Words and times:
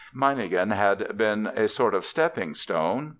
Meiningen 0.15 0.71
had 0.71 1.15
been 1.15 1.45
a 1.45 1.67
sort 1.67 1.93
of 1.93 2.05
stepping 2.05 2.55
stone. 2.55 3.09